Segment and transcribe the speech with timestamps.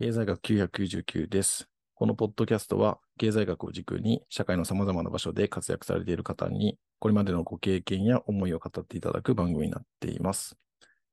[0.00, 1.68] 経済学999です。
[1.96, 10.56] このポッドキャストは、経済学を軸に社会の様々な場所で活躍されている方に、これまでのご経験や思いを語っていただく番組になっています。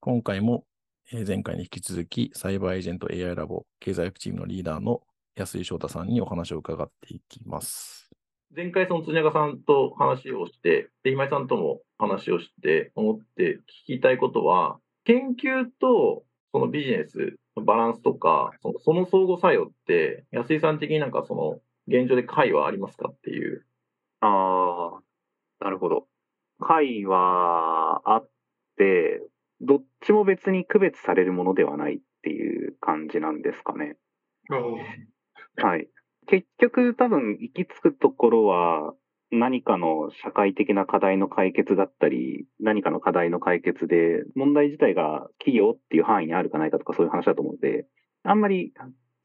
[0.01, 0.65] 今回も、
[1.25, 5.01] 前回に引き続き、サイバーエージェント AI ラボ経済学チームのリーダーの
[5.35, 8.11] 安井翔太さんにお話を伺っていきます。
[8.55, 16.23] 前回、その辻中さんと話をして、で今井さんとも話をして、思って聞きたいことは、研究と
[16.55, 23.65] そのビジネスのバランスとか、そのその相互作用って、安井さん的になんかその現状で解はありますかっていう？
[24.21, 24.91] あ
[25.59, 26.07] あ、なるほど。
[26.61, 28.29] 解はあっ
[28.77, 29.21] て、
[29.59, 33.97] どっちも別に区別されるものではないっていう感じなんですかね。
[34.47, 35.89] はい。
[36.27, 38.93] 結局多分行き着くところは
[39.29, 42.84] 何かの社会的な課題の解決だったり、何かの課
[43.15, 47.87] 題の解決で問題自体が企業っていう範囲にあるかないかとかそういう話だと思うので、
[48.23, 48.73] あんまり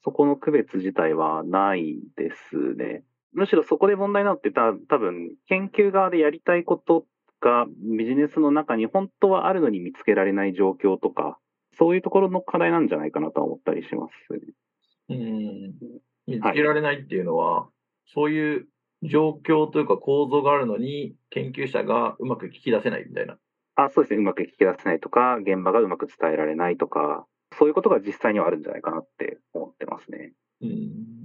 [0.04, 3.04] そこの区別自体はないですね。
[3.32, 7.04] むしろそこで問題なのってた多分研究側でやりたいこと
[7.40, 7.66] が
[7.98, 11.38] ビジネスの中に本当はあるのに見つけられない状況とか、
[11.78, 14.40] そういうところの課題なんじゃないかなとは思ったりしますね。
[15.08, 15.74] うん。
[16.26, 17.68] 見つけられないっていうのは、
[18.12, 18.66] そういう
[19.02, 23.38] 状況というか構造があるのに、研究者がうまく聞き出せないみたいな。
[23.84, 24.18] あ、そうですね。
[24.18, 27.26] うまく聞き出せないとか、現場がうまく伝えられないとか、
[27.58, 30.32] そういうことが実際にはあるんじゃないかなって思ってますね。
[30.62, 31.20] うん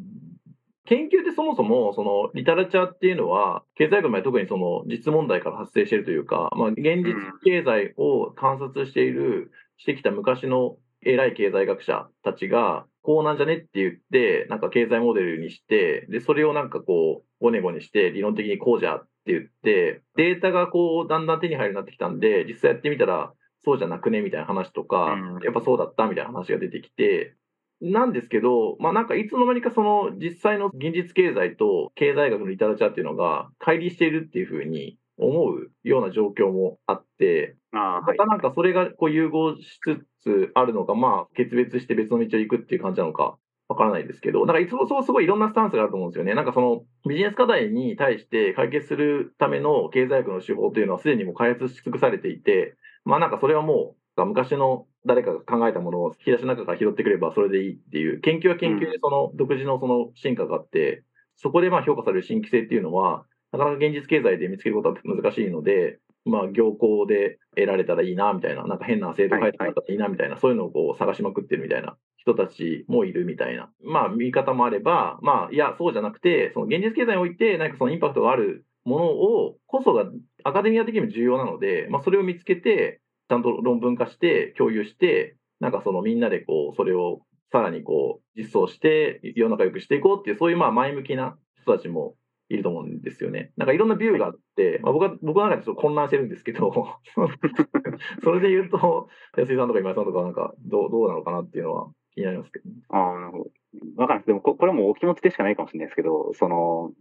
[0.88, 23.34] 研究ってそもそも、その、リタラチャーっていうのは、経済学まで特にその、実問題から発生しているというか、まあ、現実経済を観察している、してきた昔の偉い経済学者たちが、こうなんじゃねって言って、なんか経済モデルにして、で、それをなんかこう、ごねごねして、理論的にこうじゃって言って、データがこう、だんだん手に入るようになってきたんで、実際やってみたら、
[23.66, 27.36] そうじゃなくねみたいな話とか、うんやっぱそうだったみたいな話が出てきて、
[27.82, 38.17] なんですけど、まあなんかいつの間にかその実際の現実経済と経済学のリタラチャーっていうのが乖離しているっていうふうに思うような状況もあって、ああ、はい。
[38.17, 46.36] またなんかそれがこう融合しつつあるのか、まあ決別して別の道を行くっていう感じなのかわからないですけど、なんかいつもそうすごいいろんなスタンスがあると思うんですよね。
[46.36, 52.75] なんかそのビジネス課題に対して解決するための経済学の手法というのはすでにもう開発し尽くされていて、
[53.05, 61.04] まあなんかそれはもう昔の誰かが考えたものを引き出しの中から拾ってくればそれでいいっていう、研究は研究でその独自のその進化があって、
[61.36, 80.05] そこでまあ評価される新規性っていうのは、なかなか現実経済で見つけることは難しいので、まあ業界で得られたらいいなみたいな、なんか変な制度変えたらいいなみたいな、そういうのをこう探しまくってるみたいな人たちもいるみたいな、まあ見方もあれば、まあいや、そうじゃなくて、その現実経済において、なんかそのインパクトがあるものをこそが
[80.43, 87.21] アカデミア的にも重要なので、まあそれを見つけて、ちゃんと論文化して、共有して、なんかそのみんなでこう、それを
[87.52, 92.15] さらにこう、実装して、世の中良くしていこうっていう、そういうまあ前向きな人たちも
[92.50, 93.52] いると思うんですよね。
[93.58, 96.72] なんかいろんなビューがあって、まあ、僕は、僕の中でちょっと混乱してるんですけど、
[98.23, 102.76] それで言うと、安井さんとか今井さんとかなんかどう、どうなのかなっていうのは気になりますけど、ね。
[102.89, 103.50] ああ、なるほど。
[103.98, 104.28] わかんないです。
[104.28, 106.92] でもこ、これはもうお気持ちでしかないかもしれないですけど、その、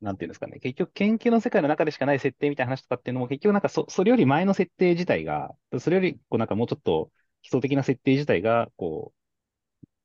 [0.00, 0.58] なんていうんですかね。
[0.60, 7.10] 結局、研究の世界の中でしかない設定みたいな話とかっていうのも、結局なんかそ、それより前の設定自体が、それより、こうなんかもうちょっと
[7.42, 9.25] 基礎的な設定自体が、こう、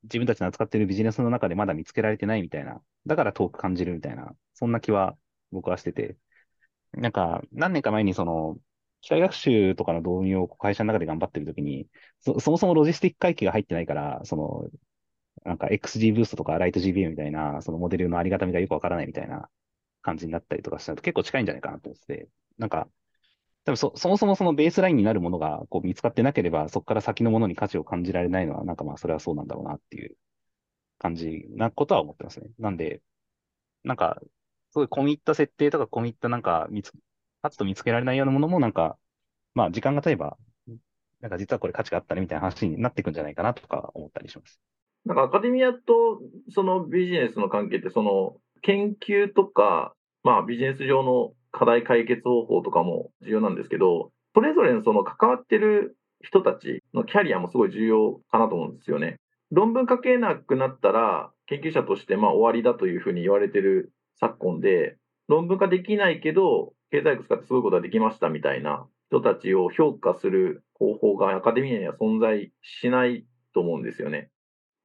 [0.03, 5.17] 自分たちの扱っているビジネスの中でまだ見つけられてないみたいな、だから遠く感じるみたいな、そんな気は
[5.51, 6.17] 僕はしてて、
[6.93, 8.57] なんか、何年か前にその、
[9.01, 11.87] 機械学習とかの導入を会社の中で頑張ってるときに、
[12.19, 14.69] そ、そもそもロジスティック回帰が入ってないから、その、
[15.45, 19.49] なんか XG ブーストとかライト GBA みたいな、そのモデルのありがたみがよくわからないみたいな
[20.03, 22.89] 感じになったりとかしたと結構近いんじゃないかなと思ってて、なんか、
[23.65, 30.15] 多分そ、そもそもそのベースラインになるものがこう見つかってなければ、そこから先のものに価値を感じられないのは、なんかまあそれはそうなんだろうなっていう
[30.97, 32.47] 感じなことは思ってますね。
[32.59, 33.01] なんで、
[33.83, 34.19] なんか、
[34.71, 36.91] すごいう込み入った設定とか込み入ったなんか見つ、
[37.41, 38.97] パッと見つけられないようなものもなんか、
[39.53, 40.37] まあ時間が経てば、
[41.19, 44.59] なんか実はこれ価値があったねみたいな話になっていくんじゃないかなとか思ったりします。
[45.05, 49.93] なんかアカデミアとそのビジネスの関係って、その研究とか、
[50.23, 59.19] まあビジネス上の課題解決方法とかも重要なんですけど、それぞれのその関わってる人たちのキャリアもすごい重要かなと思うんですよね。
[59.51, 64.95] 論文書けなくなったら、研究者としてまあ終わりだというふうに言われてる昨今で、
[65.27, 74.29] 論文化できないけど、経済学使ってすごいことができましたみたいな人たちを評価する方法がアカデミアには存在しないと思うんですよね。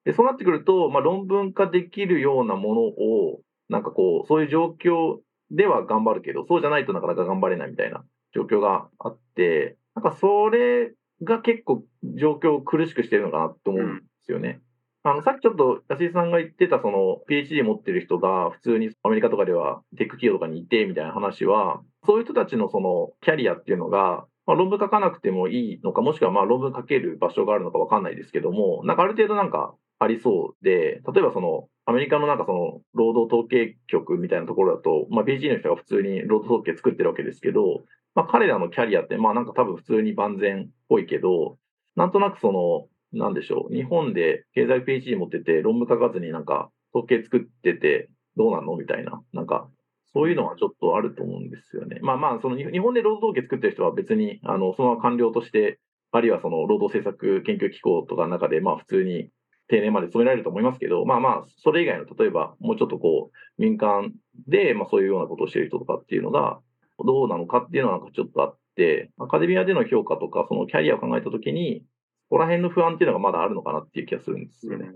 [0.04, 5.18] で、そうなってくると、まあ、論文化できるようなものを、なんかこう、そういう状況
[5.50, 8.04] では頑張るけど、そうじゃないとなかなか頑張れないみたいな
[8.34, 11.84] 状況があって、なんかそれが結構
[12.16, 14.60] 状況を苦しくしてるのかなと思うんですよね。
[15.02, 37.84] あの、さっきちょっと安井さんが言ってた、その、PhD 持ってる人が普通にアメリカとかではテック企業とかにいて、みたいな話は、そういう人たちのその、キャリアっていうのが、まあ、論文書かなくてもいいのか、もしくはまあ論文書ける場所があるのかわかんないですけども、なんかある程度なんかありそうで、例えばその、アメリカのなんかその、労働統計局みたいなところだと、まあ PhD の人が普通に労働統計作ってるわけですけど、
[38.14, 41.58] まあ彼らのキャリアってまあなんか多分普通に万全っぽいけど、
[41.94, 48.76] なんとなくその、なんでしょう、日本で経済 PhD 持ってて論文書かずになんか統計作っててどうなの？
[48.76, 49.68] みたいな、なんか
[50.12, 51.98] そういうのはちょっとあると思うんですよね。
[52.02, 55.78] まあまあ、その日本で労働統計作ってる人は別に、あの、そのまま官僚として、
[56.10, 59.28] あるいはその労働政策研究機構とかの中で、まあ普通に
[59.68, 64.12] 定年まで勤められると思いますけど、まあまあ、それ以外の、例えばもうちょっとこう、民間
[64.46, 66.60] で、まあそういうようなことをしている人とかっていうのが、
[67.04, 71.80] どうなのかっていうのはなんかちょっとあって、アカデミアでの評価とか、そのキャリアを考えたときに、
[72.28, 74.90] ここら辺の不安っていうのがまだあるのかなっていう気がするんですよね。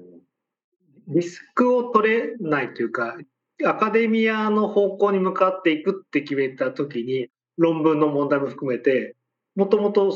[1.08, 3.16] リスクを取れないというか、
[3.64, 9.16] アカデミアの方向に向かっていくって決めた時に、論文の問題も含めて、
[9.54, 10.14] もともと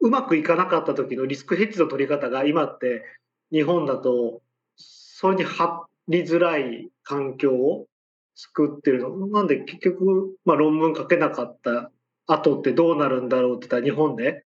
[0.00, 3.02] うまくいかなかった時のリスクヘッジの取り方が今って
[3.52, 4.40] 日本だと
[4.76, 7.86] それに張りづらい環境を
[8.34, 9.26] 作ってるの。
[9.28, 11.90] なんで結局、まあ、論文書けなかった
[12.26, 14.44] 後ってどうなるんだろうって言ったら日本で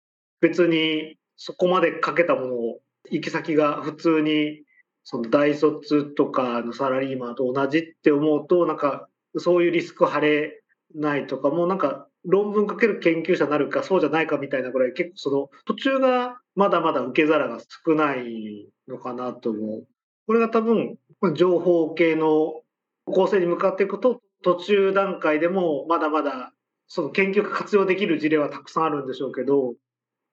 [0.41, 2.79] 別にそこまで書けたものを
[3.11, 4.63] 行き先が普通に
[5.05, 10.63] その大卒とかのサラリーマンと同じって思うと、なんかそういうリスク張れ
[10.97, 19.87] ないとか、もなんか論文書ける研究者になるかそうじゃないかみたいなぐらい結構その途中がまだまだ受け皿が少ないのかなと思う。
[20.27, 20.97] これが多分
[21.35, 22.63] 情報系の
[23.05, 26.53] 構成に向かっていくと途中段階でもまだまだ
[26.89, 29.75] その研究が活用できる事例はたくさんあるんでしょうけど、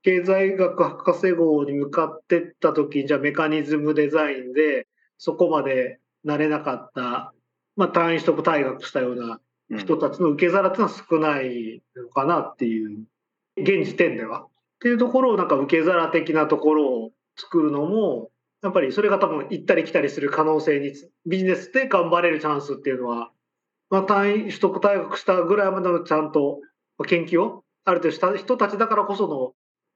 [0.03, 4.87] 経済学博士号に向かってった時じゃあメカニズムデザインで
[5.17, 7.33] そこまでなれなかった、
[7.75, 13.03] まあ、単位取得退学したような人たちの受け皿っていうのは少ないのかなっていう
[13.57, 14.43] 現時点では。
[14.43, 14.47] っ
[14.83, 18.31] ていうところをなんか受け皿的なところを作るのも
[18.61, 20.93] やっぱりそれが多分行ったり来たりする可能性に
[21.25, 23.31] ビジネスで頑張れるチャンスっていうのは、
[23.89, 26.59] まあ、単位取得退学したぐらいまでのちゃんと
[27.07, 29.53] 研究をある程度した人たちだからこその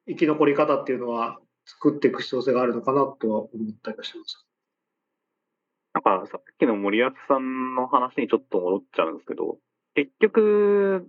[0.07, 3.49] 生き残り方っていうのは作っていく必要性があるのかなとは思っ
[3.83, 4.46] たりはします。
[5.97, 9.57] なんかさっきの森保さんの話にちょっと戻っちゃうんですけど、
[9.95, 11.07] 結局、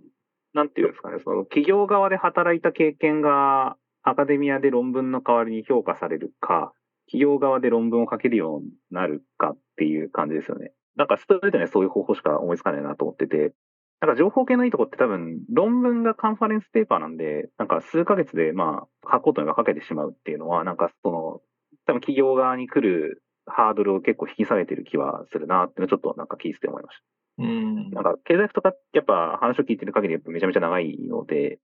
[0.55, 6.73] なんていうんですかね、その企業側で働いた経験がアカデミアで論文の代わりに評価されるか、
[7.05, 10.71] 企業側で論文を書けるようになるかっていう感じですよね。
[10.95, 13.53] なんかストレートにはそういう方法しか思いつかないなと思ってて、
[14.01, 21.41] なんか情報系のいいとこって多分、論文がカンファレンスペーパーなんで、なんか数ヶ月でまあ、書くことには書けてしまうっていうのは、なんかその、
[21.85, 27.03] 多分企業側に来るハードルを結構引き下げてる気はするなっていうのちょっとなんか聞いてて思いました。
[27.43, 27.89] うん。
[27.91, 31.59] なんか経済とかやっぱ話を聞いてる限りやっぱめちゃめちゃ長いので、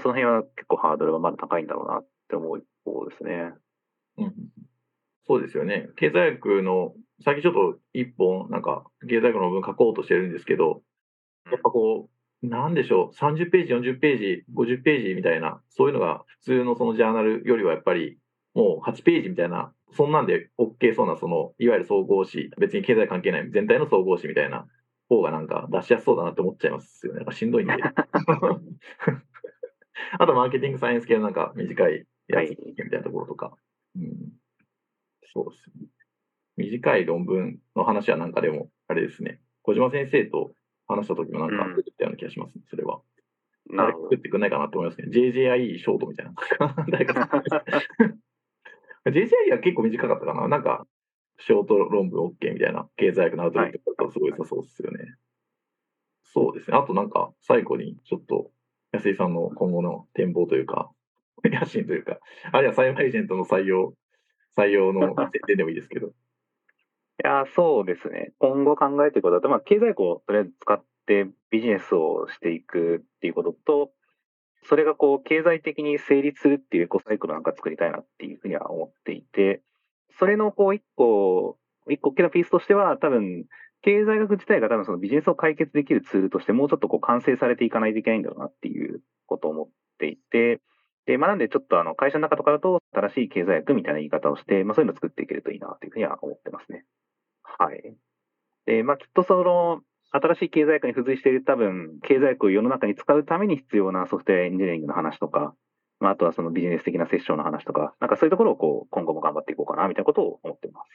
[0.00, 3.52] その辺は結構ハードルはまだ高いんだろうなって思う一方ですね。
[4.18, 4.34] うん。
[5.26, 5.88] そうですよね。
[5.96, 6.94] 経済学の、
[7.24, 10.82] 最近ちょっと一本、なんか、経済学の文書こうとしてるんですけど、
[11.50, 12.08] やっぱこ
[12.42, 18.18] う、なんでしょう、30ページ、40ページ、50ページみたいな、そういうのが普通のそのジャーナルよりはやっぱり、
[18.54, 24.66] もう8ページみたいな、そんなんで OK そうな、その、いわゆる総合誌、別に経済関係ない全体の総合誌みたいな
[25.08, 27.18] 方がなんか出しやすそうだなって思っちゃいますよね。
[27.18, 27.72] なんかしんどいんで。
[30.18, 33.54] あと、マーケティングサイエンス系のなんか短いやつみたいなところとか。
[33.96, 34.32] うん、
[35.32, 35.86] そうですね。
[36.56, 39.40] 短い論文の話はなんかでも、あれですね。
[39.62, 40.54] 小島先生と
[40.86, 43.02] 話した時もなんか出てたような気がしますね、それは。
[43.78, 45.08] あれ作ってくんないかなと思いますね。
[45.08, 46.32] JJIE ショートみたいな。
[49.04, 50.48] 誰か JJIE は結構短かったかな。
[50.48, 50.86] なんか、
[51.38, 55.16] ショート論文 OK みたいな経済学のアウトレットがすごい良さそうですよね。
[56.22, 56.76] そうですね。
[56.76, 58.50] あとなんか、最後にちょっと、
[58.92, 60.90] 安井さんの今後の展望というか、
[61.44, 62.18] 野心というか、
[62.52, 63.94] あるいはサイバーエージェントの採用、
[64.56, 66.08] 採用の設定でもいいですけど。
[66.08, 66.10] い
[67.18, 68.32] や、そうですね。
[68.38, 73.92] 今後考えていくことだと、まあ、経済庫をとりあえず使ってビジネスをしていくっていうことと、
[74.64, 79.62] それがこう、経済的に成立するっていうエコサイクルなんか作りたいなっていうふうには思っていて、
[80.18, 81.58] それのこう、一個、
[81.90, 83.46] 一個大きなピースとしては、多分、
[83.82, 90.60] 経済学自体が多分そのビジネスを解決できるツールとしてもうちょっとこう完成されていかないといけないんだろうなっていうことを思っていて、
[91.06, 96.84] で、まあ、なんでちょっとあの会社の中とかだと正しい経済学みたいな言い方をして、まあそういうのを作っていけるといいなというふうには思ってますね。
[97.42, 97.96] はい。
[98.66, 99.80] で、まあ、きっとその、
[100.12, 105.54] 新しい経済学に付随している多分、経済学を世の中に使うために必要なソフトウェアエンジニアリングの話とか、
[106.00, 110.90] まあ、あとはそのビジネス的なセッションの話とか、なんかそういうところをこう、今後も頑張っていこうかな、みたいなことを思ってます。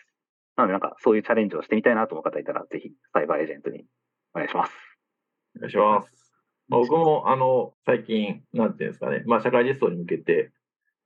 [0.56, 3.86] なので、なんかそういうチャレンジをしてみたいなと思う方いたら、ぜひサイバーエージェントに
[4.34, 4.74] お願いします。
[5.56, 6.12] お願いします。
[6.68, 10.52] まあ僕も、あの、最近、なんていうんですかね、まあ、社会実装に向けて、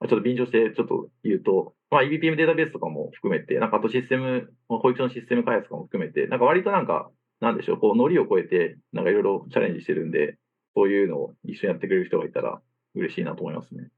[0.02, 7.12] ちょっと便乗してちょっと言うと、まあ、EBPM データベースとかも含めて、なんかあとシステム、まあ保育所のシステム開発とかも含めて、なんか割となんか、
[7.42, 10.38] なんでしょう、こう、ノリを超えて、なんかいろいろチャレンジしてるんで、
[10.76, 12.62] そういうのを一緒にやってくれる人がいたら
[12.96, 13.90] 嬉しいなと思いますね。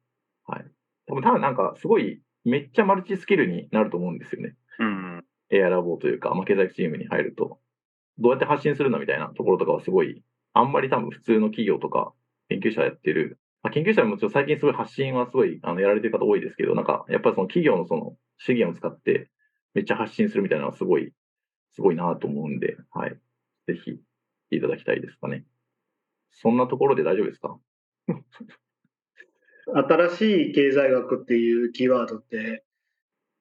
[0.48, 0.66] はい。
[1.08, 4.56] 多分、ただなんか、すごい、めっちゃマルチスキルになると思うんですよね。
[4.80, 5.26] うん。
[5.52, 7.60] AI ラボというか、まあ、経済チームに入ると、
[8.18, 10.24] どうやって発信するのみたいなところとかはすごい、
[10.54, 12.14] あんまり多分普通の企業とか
[12.50, 19.30] 研究者やってる、まあ、研究者ももちろん最近すごい発信はすごいあのやられてる方多いですけど、なんかやっぱりその企業のその資源を使って
[19.74, 21.12] めっちゃ発信するみたいなのはすごい、
[21.72, 23.18] すごいなと思うんで、はい。
[23.68, 24.00] ぜひ、
[24.52, 25.46] いただきたいですかね。
[26.32, 27.60] そんなところで大丈夫ですか？
[29.66, 32.64] 新しい経済学っていうキーワードって、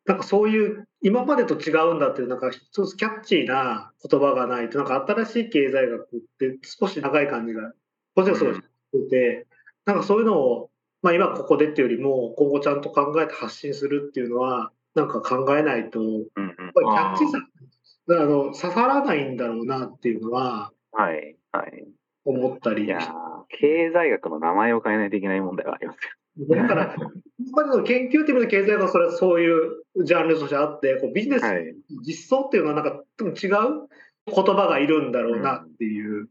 [0.04, 7.72] なんかそういう、今までと違うんだっていう、なんか一つキャッチーな言葉がないと、なんか新しい経済学って少し長い感じが、
[8.14, 8.66] 個人はすごいして
[9.10, 9.46] て、
[9.84, 10.70] なんかそういうのを、
[11.02, 16.56] まあ今ここでっていうよりも、今後ちゃんと考えて発信するっていうのは、なんか考えないと、やっうんうん。
[16.56, 17.48] ぱりキャッチーさ、
[18.08, 21.36] あの刺さらないんだろうなっていうのははい。
[21.52, 21.84] はい。
[22.24, 23.02] 思ったりいやー
[23.48, 26.10] 経済学の名前を変えないといけない問題はありますよ。
[26.56, 26.94] だから、
[27.38, 31.74] 今までの研究っていう意味で経済学はそれはそういうジャンルとしてあって、こうビジネス、はい。
[32.06, 33.88] 実装っていうのはなんか多分違う
[34.26, 36.28] 言葉がいるんだろうなっていう、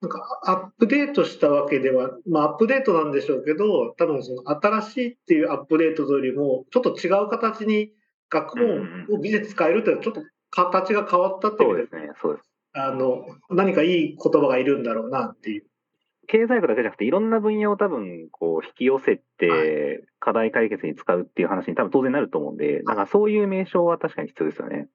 [0.00, 7.92] なんかアップデートしたわけでは、まあアップデートなんでしょうけど、多分その新しいっていうアップデートよりも、ちょっと違う形に
[8.30, 12.12] 学問をビジネス使えるっていうのはちょっと形が変わったっていうでそうですね。
[12.22, 12.48] そうです。
[12.74, 15.64] あの、何かいい言葉がいるんだろうなっていう。
[16.28, 24.88] 経済学だけじゃなくて、いろんな分野を多分、こう、引き寄せはて、課題解決に使うっていう話に多分当然なると思うんで、なんかそういう名称は確かに必要ですよね。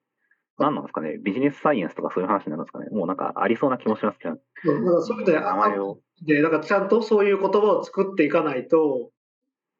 [0.58, 1.18] 何なんですかね？
[1.22, 2.88] ビジネスサイエンスとかそういう話になるんですかね？
[2.90, 6.00] もうなんかありそうな気もしますけど、だからそういう意味で名前を。
[6.26, 9.10] で、なんかちゃんとそういう言葉を作っていかないと、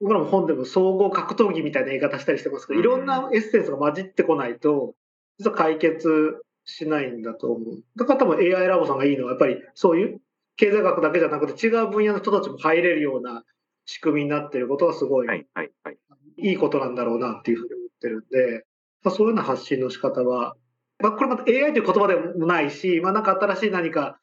[0.00, 4.94] 僕らも本でも総合格闘技みたいな言い方したりしてますけど、うんいろんなエッセンスが混じってこないと、
[5.38, 7.83] 実は解決しないんだと思う。
[7.97, 10.21] だから多分 AI ラボさんがいいのは、やっぱりそういう
[10.57, 13.45] 経済学だけじゃなくて違う分野の人たちも入れるような
[13.87, 15.99] 仕組みになっていることはすごいはい、はい、はい。
[16.37, 18.64] いいことなんだろうなっていうふうに思ってるんで、
[19.02, 20.54] まあ、そういうような発信の仕方は、
[21.00, 24.18] まあ、これまた AI という言葉でもないし、まあ、なんか新しい何か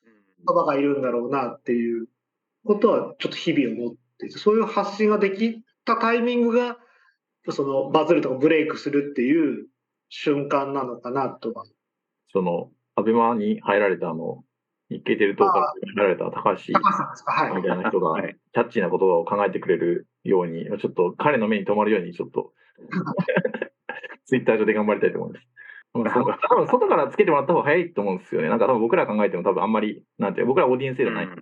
[0.48, 2.08] 言葉がいるんだろうなっていう
[2.66, 6.78] ことはちょっと日々思っていて、そういう発信ができたタイミングが、
[7.50, 9.68] そのバズるとかブレイクするっていう
[10.18, 11.66] 瞬間なのかなとは。
[12.32, 14.46] その、アベマに入られたあの、
[14.90, 17.32] 日経テレ東から入られた高橋高橋さんですか？
[17.34, 17.56] はい。
[17.62, 22.54] みたいな人が、はいキャッチーな言葉を考えてくれるように、ちょっと彼の目に留まるように、ちょっと、
[24.26, 25.48] ツイッター上で頑張りたいと思います。
[26.48, 28.48] 多分外からつけてもらった方が早いと思うんですよね。
[28.50, 31.42] なんか多分僕ら考えても多分あんまり、なんて僕らオーディエンスじゃないんで。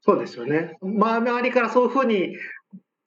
[0.00, 0.76] そうですよね。
[0.82, 2.36] まあ、周りからそういうふうに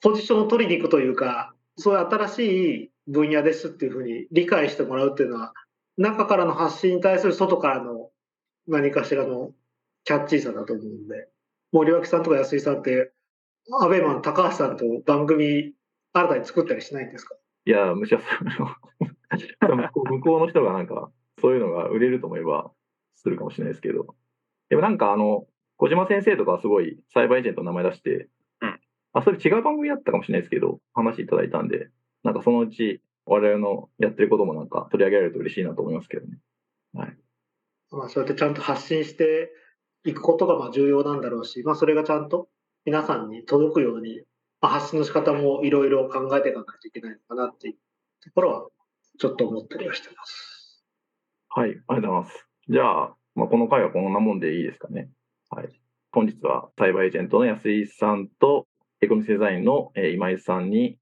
[0.01, 2.39] ポジションを取りに行くというか、そういう新し
[2.85, 5.53] い分野ですっていうふうに理解してもらうっていうのは、
[5.97, 8.09] 中からの発信に対する外からの
[8.67, 9.51] 何かしらの
[10.03, 11.27] キャッチーさだと思うんで、
[11.71, 13.11] 森脇さんとか安井さんって、
[13.81, 15.73] アベマの高橋さんと番組
[16.13, 17.35] 新たに作ったりしないんですか？
[17.65, 21.11] いや、むしろその向こう向こうの人がなんか、
[21.41, 22.71] そういうのが売れると思えば、
[23.15, 24.15] するかもしれないですけど。
[24.69, 25.47] でもなんかあの、
[25.77, 28.29] 小島先生とかはすごいサイバーエージェントの名前出して、
[28.61, 28.79] うん。
[29.13, 31.89] あ、それ違う番組だったかもしれないですけど、話いただいたんで、
[32.27, 36.39] なんかそのうち我々のやってることもなんか取り上げられると嬉しいなと思いますけどね。
[36.93, 37.17] はい。
[37.89, 39.49] まあ、そうやってちゃんと発信して
[40.03, 42.49] いくことがまあ重要なんだろうし、まあ、それがちゃんと
[42.83, 44.23] 皆さんに届くように、
[44.59, 47.75] まあ、発信の仕方もいろいろ考えていかないといけないのかなっていう
[48.25, 48.67] ところは、
[49.19, 50.83] ちょっと思ったりはしてます。
[51.47, 52.47] はい、ありがとうございます。
[52.67, 55.09] じゃあ、まあ、この回はこんなもんでいいですかね。
[55.49, 55.69] はい。
[56.11, 58.67] 本日はサイバーエージェントの安井さんと
[58.99, 60.97] エコミスデザインのえー今井さんに、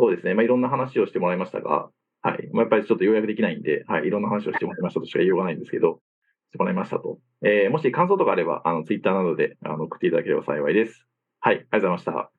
[0.00, 1.90] そうですね、まあ、いろんな話をしてもらいましたが、
[2.22, 2.48] はい。
[2.52, 4.06] まあ、やっぱりちょっと要約できないんで、はい。
[4.06, 6.00] いろんな話をしてもらいましたとしか言いようがないんですけど、
[6.48, 7.18] してもらいましたと。
[7.42, 11.06] えーもし感想とかあれば、あの、ツイッターなどであの送っていただければ幸いです。
[11.40, 11.54] はい。
[11.54, 12.12] ありがとうございました。
[12.18, 12.30] あ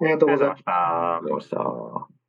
[0.00, 2.21] りがとうございますありがとうございました。